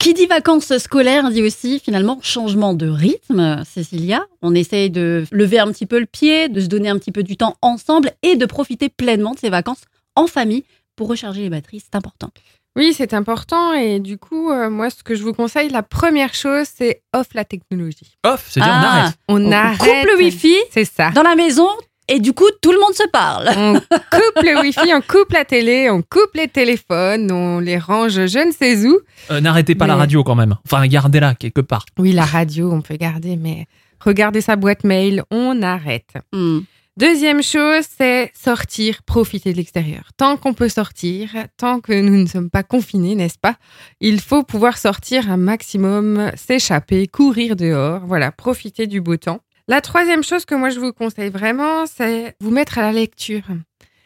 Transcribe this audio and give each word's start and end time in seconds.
Qui 0.00 0.14
dit 0.14 0.24
vacances 0.26 0.76
scolaires 0.78 1.30
dit 1.30 1.42
aussi 1.42 1.78
finalement 1.78 2.18
changement 2.22 2.72
de 2.72 2.88
rythme, 2.88 3.62
Cécilia. 3.66 4.24
On 4.40 4.54
essaye 4.54 4.88
de 4.88 5.24
lever 5.30 5.58
un 5.58 5.70
petit 5.70 5.84
peu 5.84 6.00
le 6.00 6.06
pied, 6.06 6.48
de 6.48 6.58
se 6.60 6.66
donner 6.68 6.88
un 6.88 6.98
petit 6.98 7.12
peu 7.12 7.22
du 7.22 7.36
temps 7.36 7.56
ensemble 7.60 8.12
et 8.22 8.36
de 8.36 8.46
profiter 8.46 8.88
pleinement 8.88 9.34
de 9.34 9.38
ces 9.38 9.50
vacances 9.50 9.82
en 10.16 10.26
famille 10.26 10.64
pour 10.96 11.08
recharger 11.08 11.42
les 11.42 11.50
batteries. 11.50 11.80
C'est 11.80 11.94
important. 11.96 12.30
Oui, 12.76 12.94
c'est 12.96 13.12
important. 13.12 13.74
Et 13.74 14.00
du 14.00 14.16
coup, 14.16 14.50
euh, 14.50 14.70
moi, 14.70 14.88
ce 14.88 15.02
que 15.02 15.14
je 15.14 15.22
vous 15.22 15.34
conseille, 15.34 15.68
la 15.68 15.82
première 15.82 16.32
chose, 16.34 16.66
c'est 16.74 17.02
off 17.14 17.26
la 17.34 17.44
technologie. 17.44 18.16
Off, 18.24 18.48
c'est-à-dire 18.50 18.72
Ah. 18.74 18.80
on 18.80 18.96
arrête. 18.96 19.14
On, 19.28 19.44
On 19.48 19.52
arrête. 19.52 19.78
coupe 20.06 20.10
le 20.12 20.24
wifi 20.24 20.54
C'est 20.70 20.84
ça. 20.86 21.10
dans 21.10 21.22
la 21.22 21.34
maison 21.34 21.68
et 22.10 22.20
du 22.20 22.32
coup 22.34 22.48
tout 22.60 22.72
le 22.72 22.78
monde 22.78 22.92
se 22.92 23.08
parle. 23.08 23.48
On 23.56 23.74
coupe 23.74 24.42
le 24.42 24.60
wifi, 24.60 24.92
on 24.94 25.00
coupe 25.00 25.32
la 25.32 25.44
télé, 25.44 25.88
on 25.88 26.02
coupe 26.02 26.34
les 26.34 26.48
téléphones, 26.48 27.30
on 27.32 27.60
les 27.60 27.78
range 27.78 28.26
je 28.26 28.46
ne 28.46 28.52
sais 28.52 28.84
où. 28.86 28.98
Euh, 29.30 29.40
N'arrêtez 29.40 29.74
pas 29.74 29.86
la 29.86 29.96
radio 29.96 30.22
quand 30.22 30.34
même. 30.34 30.56
Enfin, 30.66 30.86
gardez-la 30.86 31.34
quelque 31.34 31.60
part. 31.60 31.86
Oui, 31.98 32.12
la 32.12 32.24
radio, 32.24 32.70
on 32.72 32.82
peut 32.82 32.96
garder, 32.96 33.36
mais 33.36 33.66
regardez 34.00 34.40
sa 34.40 34.56
boîte 34.56 34.84
mail, 34.84 35.22
on 35.30 35.62
arrête. 35.62 36.14
Hmm. 36.32 36.60
Deuxième 36.96 37.42
chose, 37.42 37.84
c'est 37.96 38.30
sortir, 38.34 39.02
profiter 39.04 39.52
de 39.52 39.56
l'extérieur. 39.56 40.10
Tant 40.18 40.36
qu'on 40.36 40.52
peut 40.52 40.68
sortir, 40.68 41.30
tant 41.56 41.80
que 41.80 41.98
nous 41.98 42.16
ne 42.16 42.26
sommes 42.26 42.50
pas 42.50 42.62
confinés, 42.62 43.14
n'est-ce 43.14 43.38
pas 43.38 43.56
Il 44.00 44.20
faut 44.20 44.42
pouvoir 44.42 44.76
sortir 44.76 45.30
un 45.30 45.38
maximum, 45.38 46.30
s'échapper, 46.34 47.06
courir 47.06 47.56
dehors, 47.56 48.02
voilà, 48.04 48.32
profiter 48.32 48.86
du 48.86 49.00
beau 49.00 49.16
temps. 49.16 49.40
La 49.70 49.80
troisième 49.80 50.22
chose 50.24 50.44
que 50.44 50.54
moi 50.54 50.70
je 50.70 50.80
vous 50.80 50.92
conseille 50.92 51.30
vraiment, 51.30 51.86
c'est 51.86 52.34
vous 52.40 52.50
mettre 52.50 52.78
à 52.78 52.82
la 52.82 52.92
lecture. 52.92 53.42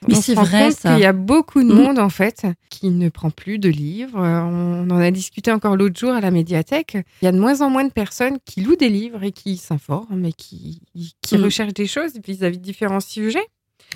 Mais 0.07 0.17
On 0.17 0.21
c'est 0.21 0.33
se 0.35 0.37
rend 0.37 0.45
vrai, 0.45 0.65
compte 0.69 0.73
ça. 0.77 0.93
qu'il 0.93 1.03
y 1.03 1.07
a 1.07 1.15
beaucoup 1.15 1.63
de 1.63 1.69
Mhm. 1.73 1.75
monde 1.83 1.99
en 1.99 2.11
fait 2.11 2.47
qui 2.69 2.91
ne 2.91 3.09
prend 3.09 3.31
plus 3.31 3.59
de 3.59 3.71
livres. 3.71 4.19
On 4.21 4.91
en 4.91 4.99
a 5.01 5.11
discuté 5.11 5.51
encore 5.51 5.77
l'autre 5.79 5.99
jour 5.99 6.13
à 6.13 6.21
la 6.21 6.31
médiathèque. 6.31 6.99
Il 7.23 7.25
y 7.25 7.29
a 7.29 7.33
de 7.33 7.39
moins 7.39 7.63
en 7.63 7.71
moins 7.71 7.85
de 7.85 7.91
personnes 7.93 8.37
qui 8.45 8.61
louent 8.61 8.77
des 8.77 8.91
livres 8.91 9.23
et 9.23 9.33
qui 9.33 9.57
s'informent 9.57 10.27
et 10.27 10.35
qui, 10.35 10.83
qui 11.23 11.39
Mhm. 11.39 11.45
recherchent 11.45 11.73
des 11.73 11.87
choses 11.87 12.13
vis-à-vis 12.23 12.59
de 12.59 12.63
différents 12.63 13.01
sujets. 13.01 13.47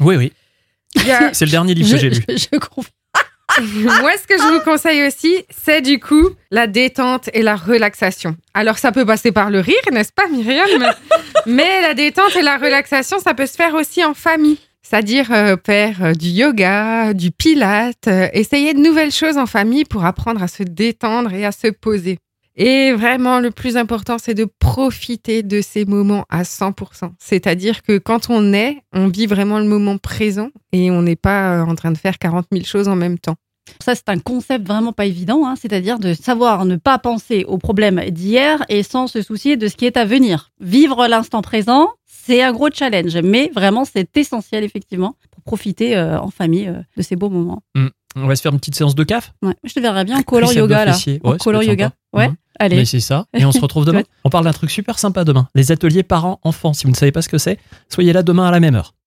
Oui, 0.01 0.17
oui. 0.17 0.33
Il 0.95 1.11
a- 1.11 1.35
C'est 1.35 1.45
le 1.45 1.51
dernier 1.51 1.75
livre 1.75 1.91
que 1.91 1.99
j'ai 1.99 2.09
lu. 2.09 2.25
Je, 2.27 2.37
je 2.51 2.59
confirme. 2.59 2.95
Moi, 4.01 4.13
ce 4.17 4.27
que 4.27 4.39
je 4.39 4.55
vous 4.55 4.61
conseille 4.61 5.07
aussi, 5.07 5.45
c'est 5.51 5.81
du 5.81 5.99
coup 5.99 6.31
la 6.51 6.67
détente 6.67 7.29
et 7.33 7.43
la 7.43 7.57
relaxation. 7.57 8.37
Alors, 8.55 8.79
ça 8.79 8.93
peut 8.93 9.05
passer 9.05 9.33
par 9.33 9.51
le 9.51 9.61
rire, 9.61 9.77
n'est-ce 9.93 10.13
pas, 10.13 10.29
Myriam? 10.29 10.93
Mais 11.47 11.83
la 11.83 11.95
détente 11.95 12.37
et 12.37 12.43
la 12.43 12.57
relaxation, 12.57 13.19
ça 13.19 13.35
peut 13.35 13.47
se 13.47 13.55
faire 13.55 13.75
aussi 13.75 14.05
en 14.05 14.15
famille. 14.15 14.59
C'est-à-dire 14.83 15.33
euh, 15.33 15.57
faire 15.67 16.05
euh, 16.05 16.13
du 16.13 16.29
yoga, 16.29 17.13
du 17.15 17.31
pilate, 17.31 18.09
euh, 18.09 18.29
essayer 18.33 18.75
de 18.75 18.79
nouvelles 18.79 19.13
choses 19.13 19.37
en 19.37 19.47
famille 19.47 19.85
pour 19.85 20.05
apprendre 20.05 20.43
à 20.43 20.49
se 20.49 20.63
détendre 20.63 21.33
et 21.33 21.45
à 21.45 21.53
se 21.53 21.69
poser. 21.69 22.19
Et 22.61 22.93
vraiment, 22.93 23.39
le 23.39 23.53
plus 23.53 23.77
important, 23.77 24.19
c'est 24.19 24.35
de 24.35 24.45
profiter 24.59 25.45
de 25.45 25.61
ces 25.61 25.85
moments 25.85 26.25
à 26.29 26.43
100%. 26.43 27.13
C'est-à-dire 27.21 27.83
que 27.83 27.99
quand 27.99 28.31
on 28.31 28.53
est, 28.53 28.79
on 28.93 29.07
vit 29.07 29.27
vraiment 29.27 29.61
le 29.61 29.65
moment 29.65 29.97
présent 29.97 30.51
et 30.73 30.91
on 30.91 31.03
n'est 31.03 31.15
pas 31.17 31.61
euh, 31.61 31.65
en 31.65 31.77
train 31.77 31.93
de 31.93 31.99
faire 31.99 32.19
40 32.19 32.47
000 32.51 32.65
choses 32.65 32.89
en 32.89 32.97
même 32.97 33.17
temps. 33.17 33.37
Ça, 33.83 33.95
c'est 33.95 34.09
un 34.09 34.19
concept 34.19 34.67
vraiment 34.67 34.93
pas 34.93 35.07
évident, 35.07 35.47
hein, 35.47 35.55
c'est-à-dire 35.61 35.99
de 35.99 36.15
savoir 36.15 36.65
ne 36.65 36.77
pas 36.77 36.99
penser 36.99 37.45
aux 37.49 37.59
problèmes 37.59 38.01
d'hier 38.11 38.65
et 38.69 38.83
sans 38.83 39.07
se 39.07 39.23
soucier 39.23 39.57
de 39.57 39.69
ce 39.69 39.77
qui 39.77 39.85
est 39.87 39.97
à 39.97 40.05
venir. 40.05 40.51
Vivre 40.61 41.07
l'instant 41.07 41.43
présent, 41.43 41.89
c'est 42.07 42.43
un 42.43 42.53
gros 42.53 42.69
challenge, 42.73 43.17
mais 43.23 43.51
vraiment, 43.55 43.85
c'est 43.85 44.15
essentiel, 44.17 44.65
effectivement, 44.65 45.15
pour 45.31 45.43
profiter 45.43 45.97
euh, 45.97 46.21
en 46.21 46.31
famille 46.31 46.69
euh, 46.69 46.75
de 46.97 47.03
ces 47.03 47.17
beaux 47.17 47.31
moments. 47.31 47.63
On 48.17 48.27
va 48.27 48.35
se 48.37 48.43
faire 48.43 48.53
une 48.53 48.59
petite 48.59 48.75
séance 48.75 48.95
de 48.95 49.05
CAF? 49.05 49.33
Ouais. 49.43 49.55
Je 49.65 49.73
te 49.75 49.81
verrais 49.81 50.05
bien 50.05 50.19
en 50.19 50.23
color 50.23 50.53
yoga, 50.53 50.85
là. 50.87 50.93
En 51.23 51.31
Ouais, 51.31 51.39
ça 51.39 51.45
color 51.45 51.63
yoga. 51.63 51.85
sympa. 51.87 51.97
Ouais, 52.15 52.29
Mhm. 52.29 52.37
allez. 52.59 52.77
Mais 52.77 52.85
c'est 52.87 53.01
ça. 53.01 53.27
Et 53.37 53.45
on 53.45 53.53
se 53.53 53.61
retrouve 53.61 53.85
demain. 53.87 54.03
On 54.25 54.31
parle 54.31 54.45
d'un 54.45 54.53
truc 54.53 54.71
super 54.71 54.99
sympa 54.99 55.25
demain. 55.25 55.47
Les 55.55 55.71
ateliers 55.73 56.03
parents-enfants. 56.03 56.73
Si 56.73 56.85
vous 56.85 56.91
ne 56.91 56.97
savez 56.97 57.13
pas 57.13 57.23
ce 57.23 57.29
que 57.29 57.39
c'est, 57.39 57.59
soyez 57.89 58.13
là 58.13 58.23
demain 58.23 58.49
à 58.49 58.51
la 58.51 58.61
même 58.61 58.75
heure. 58.75 58.95